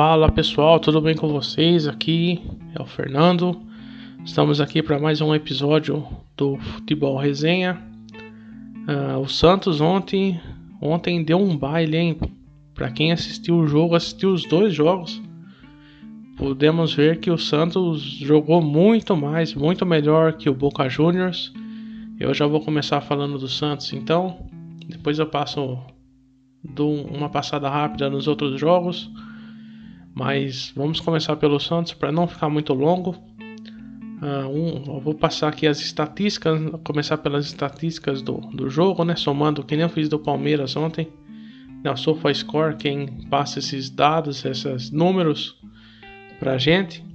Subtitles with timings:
[0.00, 1.88] Fala pessoal, tudo bem com vocês?
[1.88, 2.40] Aqui
[2.72, 3.60] é o Fernando.
[4.24, 7.82] Estamos aqui para mais um episódio do Futebol Resenha.
[8.86, 10.40] Uh, o Santos ontem,
[10.80, 12.20] ontem deu um baile, hein?
[12.76, 15.20] Para quem assistiu o jogo, assistiu os dois jogos,
[16.36, 21.52] podemos ver que o Santos jogou muito mais, muito melhor que o Boca Juniors.
[22.20, 24.46] Eu já vou começar falando do Santos, então
[24.86, 25.76] depois eu passo
[27.10, 29.10] uma passada rápida nos outros jogos.
[30.18, 33.10] Mas vamos começar pelo Santos para não ficar muito longo.
[34.20, 39.14] Uh, um, eu vou passar aqui as estatísticas, começar pelas estatísticas do, do jogo, né?
[39.14, 41.08] Somando que nem eu fiz do Palmeiras ontem.
[41.88, 45.56] O SofaScore, quem passa esses dados, esses números
[46.40, 47.06] pra gente.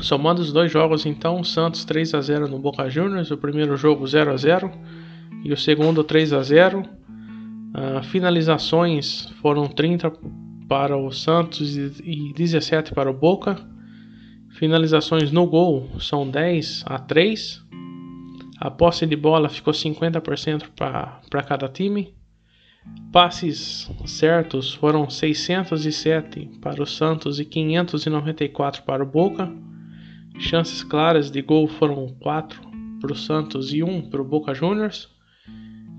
[0.00, 4.06] Somando os dois jogos, então, Santos 3 a 0 no Boca Juniors, o primeiro jogo
[4.06, 4.70] 0 a 0
[5.42, 6.78] e o segundo 3 a 0.
[6.80, 10.12] Uh, finalizações foram 30
[10.68, 13.56] para o Santos e 17 para o Boca.
[14.50, 17.62] Finalizações no gol são 10 a 3.
[18.58, 22.14] A posse de bola ficou 50% para cada time.
[23.12, 29.50] Passes certos foram 607 para o Santos e 594 para o Boca.
[30.38, 32.60] Chances claras de gol foram 4
[33.00, 35.08] para o Santos e 1 para o Boca Juniors.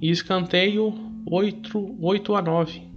[0.02, 0.94] E escanteio
[1.26, 2.95] 8, 8 a 9.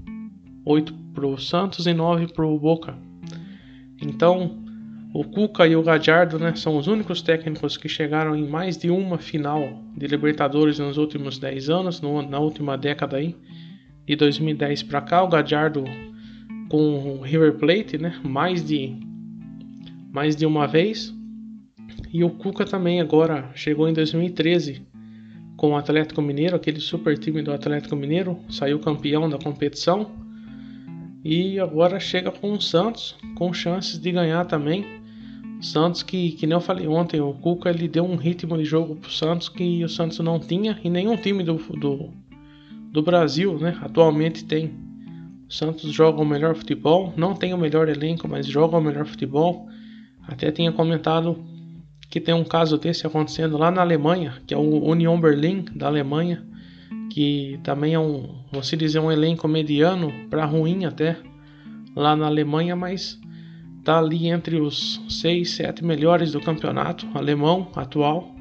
[0.64, 2.96] 8 para o Santos e 9 para o Boca.
[4.00, 4.64] Então,
[5.12, 8.90] o Cuca e o Gadiardo né, são os únicos técnicos que chegaram em mais de
[8.90, 13.34] uma final de Libertadores nos últimos 10 anos, no, na última década aí,
[14.06, 15.22] de 2010 para cá.
[15.22, 15.84] O Gadiardo
[16.68, 18.94] com o River Plate, né, mais de
[20.12, 21.14] mais de uma vez.
[22.12, 24.86] E o Cuca também agora chegou em 2013
[25.56, 30.27] com o Atlético Mineiro, aquele super time do Atlético Mineiro, saiu campeão da competição
[31.24, 34.84] e agora chega com o Santos, com chances de ganhar também.
[35.60, 38.94] Santos que, que nem eu falei ontem, o Cuca ele deu um ritmo de jogo
[38.94, 42.12] pro Santos que o Santos não tinha e nenhum time do, do,
[42.92, 44.72] do Brasil né, atualmente tem.
[45.48, 49.06] O Santos joga o melhor futebol, não tem o melhor elenco, mas joga o melhor
[49.06, 49.66] futebol.
[50.28, 51.42] Até tinha comentado
[52.08, 55.88] que tem um caso desse acontecendo lá na Alemanha, que é o Union Berlin da
[55.88, 56.46] Alemanha
[57.10, 61.16] que também é um, você dizer, um elenco mediano para ruim até
[61.94, 63.18] lá na Alemanha, mas
[63.84, 68.34] tá ali entre os 6, 7 melhores do campeonato alemão atual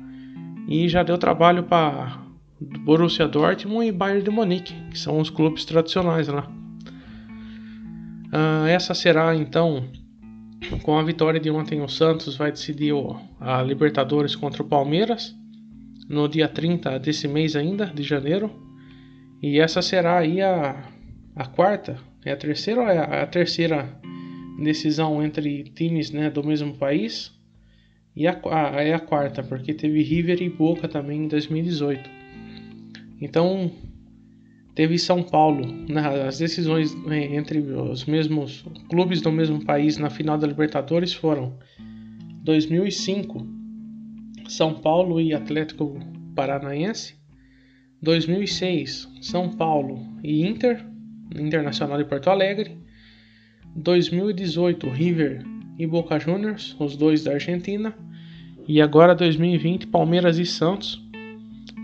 [0.67, 2.19] e já deu trabalho para
[2.59, 6.47] Borussia Dortmund e Bayern de Munique, que são os clubes tradicionais lá.
[8.27, 9.85] Uh, essa será então
[10.81, 12.93] com a vitória de ontem o Santos vai decidir
[13.39, 15.36] a Libertadores contra o Palmeiras
[16.07, 18.51] no dia 30 desse mês ainda, de janeiro.
[19.41, 20.89] E essa será aí a,
[21.35, 23.99] a quarta, é a terceira é a, a terceira
[24.63, 27.31] decisão entre times né, do mesmo país?
[28.15, 32.09] E a, a, é a quarta, porque teve River e Boca também em 2018.
[33.21, 33.71] Então,
[34.73, 40.09] teve São Paulo, né, as decisões né, entre os mesmos clubes do mesmo país na
[40.09, 41.57] final da Libertadores foram
[42.43, 43.56] 2005
[44.47, 45.99] são Paulo e Atlético
[46.35, 47.15] Paranaense.
[48.01, 50.85] 2006, São Paulo e Inter,
[51.35, 52.77] Internacional de Porto Alegre.
[53.75, 55.43] 2018, River
[55.77, 57.93] e Boca Juniors, os dois da Argentina.
[58.67, 61.01] E agora 2020, Palmeiras e Santos,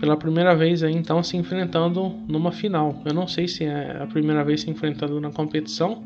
[0.00, 3.02] pela primeira vez aí então se enfrentando numa final.
[3.04, 6.04] Eu não sei se é a primeira vez se enfrentando na competição,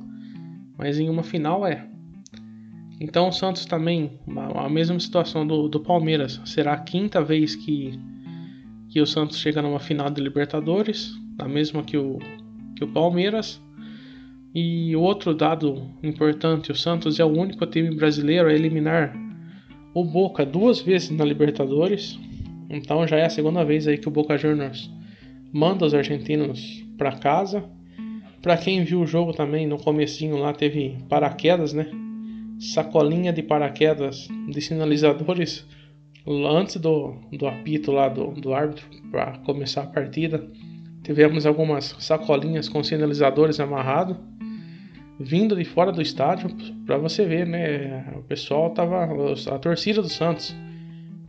[0.76, 1.86] mas em uma final é.
[3.00, 4.18] Então o Santos também,
[4.56, 7.98] a mesma situação do, do Palmeiras, será a quinta vez que,
[8.88, 12.18] que o Santos chega numa final de Libertadores, a mesma que o,
[12.74, 13.62] que o Palmeiras.
[14.52, 19.14] E outro dado importante, o Santos é o único time brasileiro a eliminar
[19.94, 22.18] o Boca duas vezes na Libertadores.
[22.68, 24.90] Então já é a segunda vez aí que o Boca Juniors
[25.52, 27.64] manda os argentinos para casa.
[28.42, 31.86] Para quem viu o jogo também, no comecinho lá teve paraquedas, né?
[32.58, 35.66] Sacolinha de paraquedas de sinalizadores
[36.26, 40.46] antes do, do apito lá do, do árbitro para começar a partida.
[41.02, 44.16] Tivemos algumas sacolinhas com sinalizadores amarrados
[45.20, 46.48] vindo de fora do estádio
[46.86, 48.14] para você ver, né?
[48.16, 49.04] O pessoal tava
[49.52, 50.54] a torcida do Santos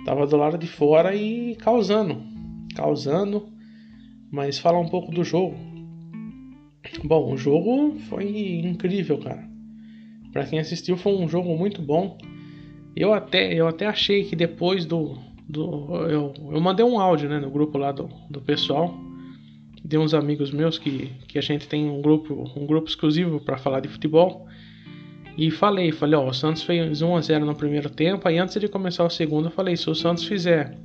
[0.05, 2.23] tava do lado de fora e causando,
[2.75, 3.49] causando.
[4.31, 5.57] Mas falar um pouco do jogo.
[7.03, 9.48] Bom, o jogo foi incrível, cara.
[10.31, 12.17] Para quem assistiu, foi um jogo muito bom.
[12.95, 15.17] Eu até, eu até achei que depois do.
[15.47, 18.93] do eu, eu mandei um áudio né, no grupo lá do, do pessoal.
[19.83, 23.57] De uns amigos meus que, que a gente tem um grupo, um grupo exclusivo para
[23.57, 24.45] falar de futebol.
[25.37, 28.59] E falei, falei, ó, o Santos fez 1 a 0 no primeiro tempo, aí antes
[28.59, 30.77] de começar o segundo, eu falei, se o Santos fizer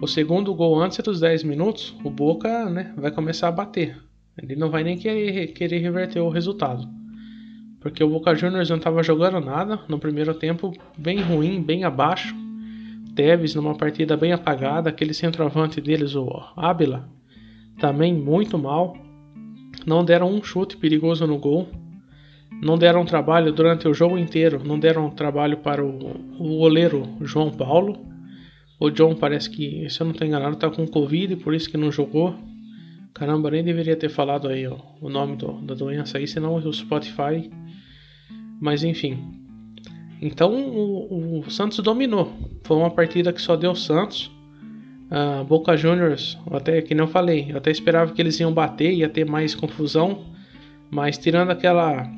[0.00, 3.98] o segundo gol antes dos 10 minutos, o Boca, né, vai começar a bater.
[4.42, 6.88] Ele não vai nem querer, querer reverter o resultado.
[7.84, 12.34] Porque o Boca Juniors não estava jogando nada no primeiro tempo, bem ruim, bem abaixo.
[13.14, 17.08] Tevez numa partida bem apagada, aquele centroavante deles, o Ábila,
[17.78, 18.96] também muito mal.
[19.86, 21.68] Não deram um chute perigoso no gol
[22.62, 27.50] não deram trabalho durante o jogo inteiro, não deram trabalho para o, o goleiro João
[27.50, 27.98] Paulo.
[28.80, 31.76] O John parece que, se eu não estou enganado, está com Covid, por isso que
[31.76, 32.34] não jogou.
[33.12, 36.72] Caramba, nem deveria ter falado aí ó, o nome do, da doença aí, senão o
[36.72, 37.50] Spotify.
[38.60, 39.18] Mas enfim.
[40.20, 42.32] Então o, o Santos dominou.
[42.64, 44.30] Foi uma partida que só deu Santos.
[45.10, 49.08] Uh, Boca Juniors, até que não falei, eu até esperava que eles iam bater, ia
[49.08, 50.24] ter mais confusão.
[50.90, 52.10] Mas tirando aquela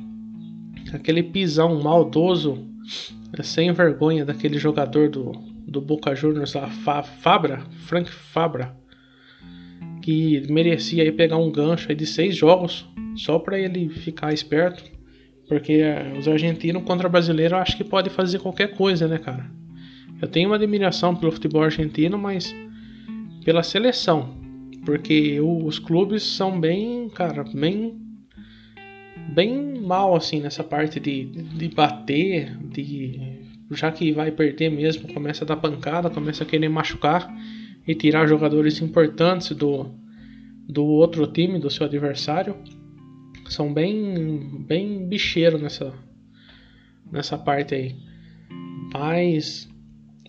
[0.93, 2.65] aquele pisão maldoso,
[3.37, 5.31] é, sem vergonha daquele jogador do,
[5.67, 8.75] do Boca Juniors lá, Fabra, Frank Fabra,
[10.01, 14.83] que merecia aí pegar um gancho aí de seis jogos só para ele ficar esperto,
[15.47, 15.81] porque
[16.17, 19.49] os argentinos contra brasileiro acho que pode fazer qualquer coisa, né, cara?
[20.21, 22.53] Eu tenho uma admiração pelo futebol argentino, mas
[23.45, 24.35] pela seleção,
[24.85, 28.07] porque os clubes são bem, cara, bem
[29.29, 35.43] bem mal assim nessa parte de, de bater, de já que vai perder mesmo, começa
[35.43, 37.29] a dar pancada, começa a querer machucar
[37.85, 39.91] e tirar jogadores importantes do,
[40.67, 42.55] do outro time, do seu adversário.
[43.49, 45.93] São bem bem bicheiro nessa
[47.11, 47.95] nessa parte aí.
[48.93, 49.67] Mas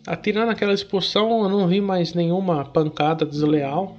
[0.07, 3.99] atirando aquela expulsão, eu não vi mais nenhuma pancada desleal.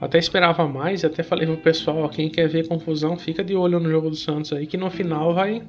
[0.00, 3.90] Até esperava mais, até falei pro pessoal, quem quer ver confusão, fica de olho no
[3.90, 5.62] jogo do Santos aí, que no final vai.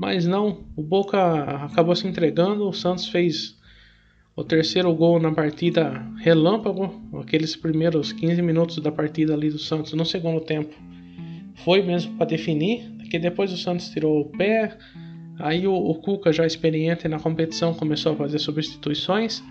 [0.00, 3.58] Mas não, o Boca acabou se entregando, o Santos fez
[4.36, 9.92] o terceiro gol na partida relâmpago, aqueles primeiros 15 minutos da partida ali do Santos
[9.92, 10.74] no segundo tempo.
[11.64, 14.76] Foi mesmo para definir, que depois o Santos tirou o pé,
[15.38, 19.42] aí o, o Cuca já experiente na competição começou a fazer substituições.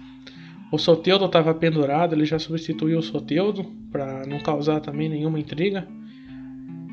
[0.72, 5.88] O Soteudo estava pendurado, ele já substituiu o Soteudo para não causar também nenhuma intriga.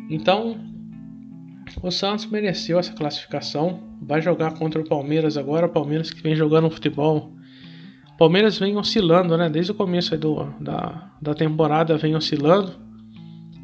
[0.09, 0.57] Então,
[1.83, 3.81] o Santos mereceu essa classificação.
[4.01, 5.67] Vai jogar contra o Palmeiras agora.
[5.67, 7.33] O Palmeiras que vem jogando futebol.
[8.13, 9.51] O Palmeiras vem oscilando, né?
[9.51, 12.73] Desde o começo do, da, da temporada vem oscilando.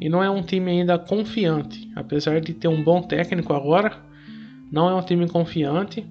[0.01, 1.87] E não é um time ainda confiante.
[1.95, 3.95] Apesar de ter um bom técnico agora,
[4.71, 6.03] não é um time confiante.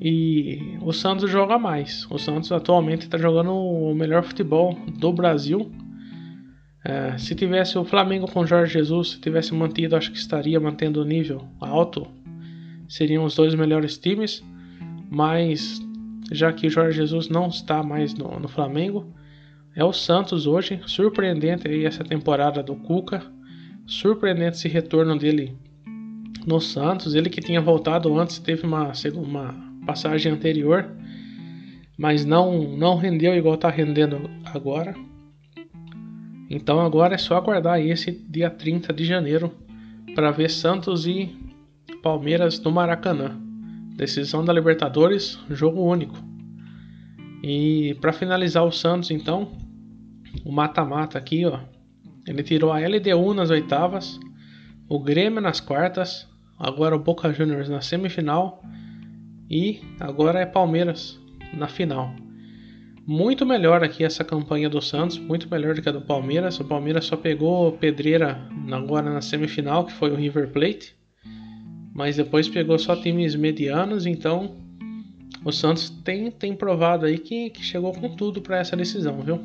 [0.00, 2.06] E o Santos joga mais.
[2.08, 5.68] O Santos atualmente está jogando o melhor futebol do Brasil.
[6.84, 11.02] É, se tivesse o Flamengo com Jorge Jesus, se tivesse mantido, acho que estaria mantendo
[11.02, 12.06] o nível alto.
[12.88, 14.44] Seriam os dois melhores times.
[15.10, 15.80] Mas
[16.30, 19.12] já que o Jorge Jesus não está mais no, no Flamengo,
[19.74, 20.80] é o Santos hoje.
[20.86, 23.22] Surpreendente aí essa temporada do Cuca.
[23.86, 25.56] Surpreendente esse retorno dele
[26.46, 27.14] no Santos.
[27.14, 29.54] Ele que tinha voltado antes, teve uma, uma
[29.86, 30.90] passagem anterior,
[31.96, 34.94] mas não não rendeu igual está rendendo agora.
[36.50, 39.52] Então agora é só aguardar esse dia 30 de janeiro
[40.14, 41.36] para ver Santos e
[42.02, 43.38] Palmeiras no Maracanã.
[43.96, 46.27] Decisão da Libertadores, jogo único.
[47.42, 49.52] E para finalizar o Santos então,
[50.44, 51.60] o mata-mata aqui, ó.
[52.26, 54.18] Ele tirou a LDU nas oitavas,
[54.88, 56.28] o Grêmio nas quartas,
[56.58, 58.62] agora o Boca Juniors na semifinal
[59.50, 61.18] e agora é Palmeiras
[61.54, 62.14] na final.
[63.06, 66.60] Muito melhor aqui essa campanha do Santos, muito melhor do que a do Palmeiras.
[66.60, 68.38] O Palmeiras só pegou pedreira
[68.70, 70.94] agora na semifinal, que foi o River Plate.
[71.94, 74.56] Mas depois pegou só times medianos, então
[75.44, 79.40] o Santos tem, tem provado aí que, que chegou com tudo para essa decisão, viu?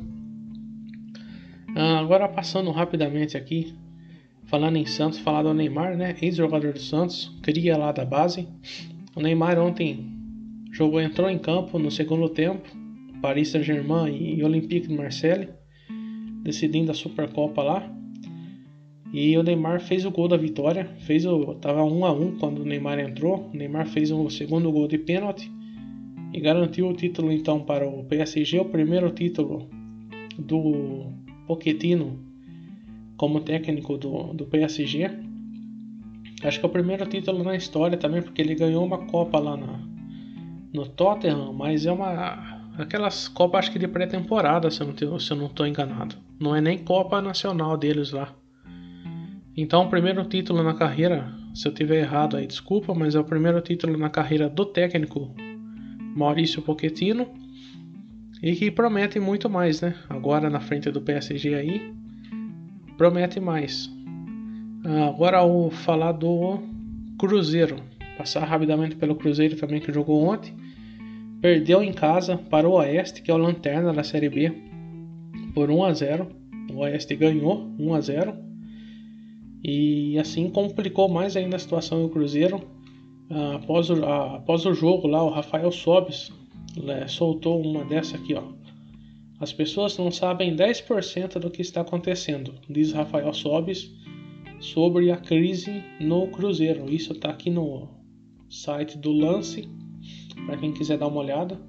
[1.76, 3.74] Ah, agora passando rapidamente aqui,
[4.46, 6.16] falando em Santos, falar do Neymar, né?
[6.20, 8.48] Ex-jogador do Santos, cria lá da base.
[9.14, 10.06] O Neymar ontem
[10.72, 12.68] jogou, entrou em campo no segundo tempo,
[13.22, 15.48] Paris Saint-Germain e Olympique de Marseille,
[16.42, 17.90] decidindo a Supercopa lá.
[19.12, 22.62] E o Neymar fez o gol da vitória, fez o tava 1 a 1 quando
[22.62, 23.48] o Neymar entrou.
[23.52, 25.48] O Neymar fez o segundo gol de pênalti
[26.34, 29.68] e garantiu o título então para o PSG, o primeiro título
[30.36, 31.12] do
[31.46, 32.18] Pochettino
[33.16, 35.08] como técnico do, do PSG.
[36.42, 39.56] Acho que é o primeiro título na história também, porque ele ganhou uma Copa lá
[39.56, 39.80] na,
[40.72, 42.52] no Tottenham, mas é uma.
[42.76, 46.16] Aquelas Copas acho que de pré-temporada, se, se eu não estou enganado.
[46.40, 48.34] Não é nem Copa Nacional deles lá.
[49.56, 53.24] Então, o primeiro título na carreira Se eu tiver errado aí, desculpa, mas é o
[53.24, 55.32] primeiro título na carreira do técnico
[56.14, 57.26] Maurício Pochettino
[58.42, 59.94] e que promete muito mais, né?
[60.08, 61.94] Agora na frente do PSG aí,
[62.96, 63.90] promete mais.
[64.84, 66.58] Ah, agora o falar do
[67.18, 67.76] Cruzeiro,
[68.18, 70.54] passar rapidamente pelo Cruzeiro também que jogou ontem,
[71.40, 74.52] perdeu em casa para o Oeste, que é o lanterna da Série B,
[75.54, 76.28] por 1 a 0.
[76.70, 78.34] O Oeste ganhou 1 a 0
[79.62, 82.60] e assim complicou mais ainda a situação do Cruzeiro.
[83.30, 86.32] Ah, após, o, ah, após o jogo lá, o Rafael Sobes
[86.76, 88.42] né, soltou uma dessa aqui, ó.
[89.40, 93.92] As pessoas não sabem 10% do que está acontecendo, diz Rafael Sobes
[94.60, 96.90] sobre a crise no Cruzeiro.
[96.90, 97.88] Isso está aqui no
[98.48, 99.68] site do Lance,
[100.46, 101.60] para quem quiser dar uma olhada.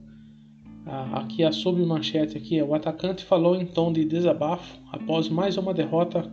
[0.86, 5.58] Ah, aqui a submanchete aqui é o atacante falou em tom de desabafo após mais
[5.58, 6.32] uma derrota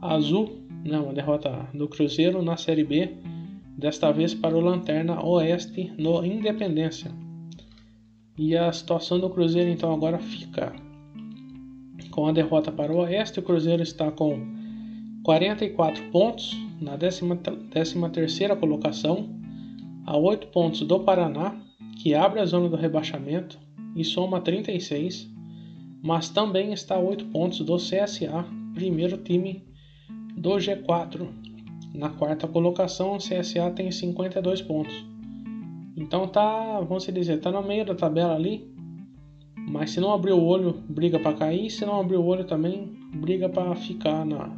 [0.00, 3.16] azul, não, uma derrota do Cruzeiro na Série B,
[3.78, 7.12] desta vez para o Lanterna Oeste no Independência.
[8.36, 10.74] E a situação do Cruzeiro então agora fica
[12.10, 14.44] com a derrota para o Oeste, o Cruzeiro está com
[15.22, 19.28] 44 pontos na 13 terceira colocação,
[20.04, 21.60] a 8 pontos do Paraná,
[22.02, 23.58] que abre a zona do rebaixamento
[23.94, 25.30] e soma 36,
[26.02, 28.44] mas também está a 8 pontos do CSA,
[28.74, 29.64] primeiro time
[30.36, 31.47] do G4.
[31.94, 35.06] Na quarta colocação, o CSA tem 52 pontos.
[35.96, 38.72] Então tá, vamos dizer, tá no meio da tabela ali.
[39.56, 41.70] Mas se não abrir o olho, briga para cair.
[41.70, 44.56] Se não abrir o olho também, briga para ficar na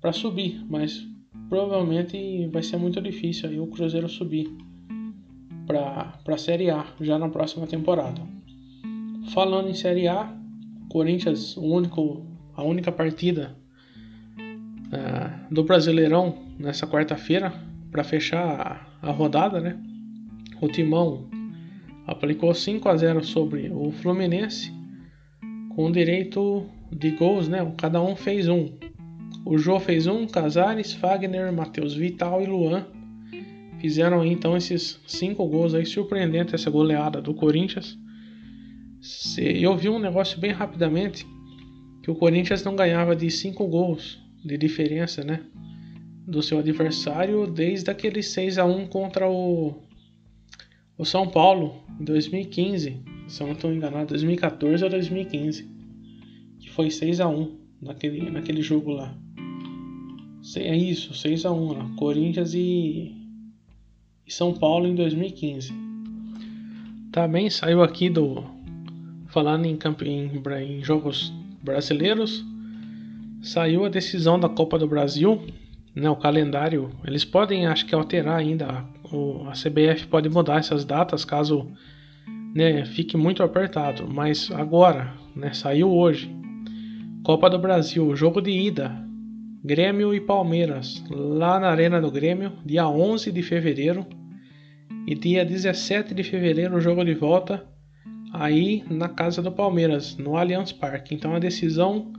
[0.00, 1.04] para subir, mas
[1.48, 4.48] provavelmente vai ser muito difícil aí o Cruzeiro subir
[5.66, 8.20] para a Série A já na próxima temporada.
[9.32, 10.32] Falando em Série A,
[10.88, 13.56] Corinthians, o único, a única partida
[14.38, 15.15] uh,
[15.50, 17.52] do Brasileirão nessa quarta-feira
[17.90, 19.78] para fechar a, a, rodada, né?
[20.60, 21.28] O Timão
[22.06, 24.72] aplicou 5 a 0 sobre o Fluminense
[25.74, 27.72] com direito de gols, né?
[27.76, 28.70] Cada um fez um.
[29.44, 32.86] O Jô fez um, Casares, Fagner, Matheus Vital e Luan
[33.80, 37.96] fizeram então esses cinco gols aí surpreendente essa goleada do Corinthians.
[39.38, 41.26] Eu vi um negócio bem rapidamente
[42.02, 45.42] que o Corinthians não ganhava de cinco gols de diferença, né?
[46.26, 49.74] Do seu adversário desde aquele 6 a 1 contra o,
[50.96, 53.00] o São Paulo em 2015.
[53.28, 55.68] Se eu não estou enganado, 2014 ou 2015.
[56.60, 59.16] Que foi 6 a 1 naquele, naquele jogo lá.
[60.56, 61.90] É isso, 6 a 1 lá.
[61.96, 63.14] Corinthians e,
[64.26, 65.72] e São Paulo em 2015.
[67.10, 68.44] Também saiu aqui do.
[69.28, 72.44] Falando em, em, em jogos brasileiros
[73.46, 75.40] saiu a decisão da Copa do Brasil,
[75.94, 76.90] né, o calendário.
[77.04, 78.84] Eles podem, acho que, alterar ainda.
[79.12, 81.70] O, a CBF pode mudar essas datas caso
[82.54, 84.06] né, fique muito apertado.
[84.08, 86.34] Mas agora, né, saiu hoje.
[87.22, 89.04] Copa do Brasil, jogo de ida.
[89.64, 94.06] Grêmio e Palmeiras, lá na Arena do Grêmio, dia 11 de fevereiro.
[95.06, 97.64] E dia 17 de fevereiro, o jogo de volta,
[98.32, 101.14] aí na casa do Palmeiras, no Allianz Parque.
[101.14, 102.12] Então a decisão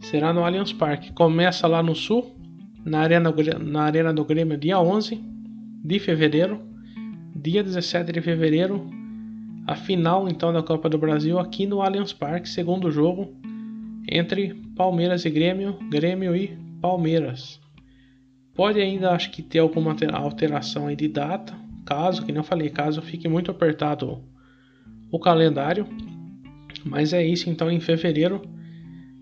[0.00, 1.12] será no Allianz Parque.
[1.12, 2.34] Começa lá no sul,
[2.84, 5.20] na Arena, na Arena do Grêmio, dia 11
[5.84, 6.60] de fevereiro.
[7.34, 8.90] Dia 17 de fevereiro,
[9.64, 13.32] a final então da Copa do Brasil aqui no Allianz Parque, segundo jogo
[14.10, 17.60] entre Palmeiras e Grêmio, Grêmio e Palmeiras.
[18.54, 21.54] Pode ainda acho que ter alguma alteração de data,
[21.86, 24.20] caso, que não falei, caso fique muito apertado
[25.12, 25.86] o calendário.
[26.84, 28.42] Mas é isso então em fevereiro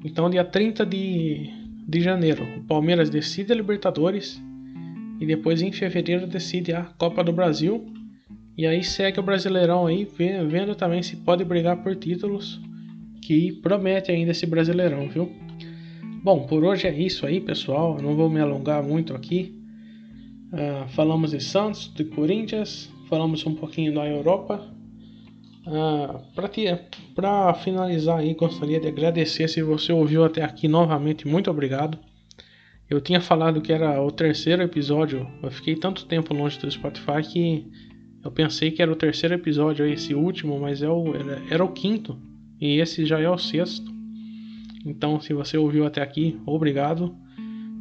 [0.05, 1.51] então, dia 30 de,
[1.87, 4.43] de janeiro, o Palmeiras decide a Libertadores
[5.21, 7.87] e depois em fevereiro decide a Copa do Brasil.
[8.57, 10.09] E aí segue o Brasileirão aí,
[10.49, 12.61] vendo também se pode brigar por títulos,
[13.23, 15.31] que promete ainda esse Brasileirão, viu?
[16.23, 17.97] Bom, por hoje é isso aí, pessoal.
[17.97, 19.55] Eu não vou me alongar muito aqui.
[20.53, 24.76] Uh, falamos de Santos, de Corinthians, falamos um pouquinho da Europa
[25.67, 26.21] ah,
[27.15, 31.99] para finalizar aí, gostaria de agradecer se você ouviu até aqui novamente, muito obrigado.
[32.89, 37.21] Eu tinha falado que era o terceiro episódio, eu fiquei tanto tempo longe do Spotify
[37.21, 37.67] que
[38.23, 41.73] eu pensei que era o terceiro episódio, esse último, mas é o, era, era o
[41.73, 42.17] quinto
[42.61, 43.91] e esse já é o sexto.
[44.85, 47.13] Então, se você ouviu até aqui, obrigado.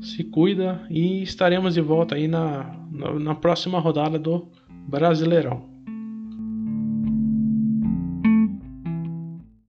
[0.01, 4.47] Se cuida e estaremos de volta aí na, na, na próxima rodada do
[4.87, 5.74] Brasileirão.